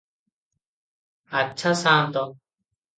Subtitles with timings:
[1.43, 2.29] ଆଚ୍ଛା ସାନ୍ତ!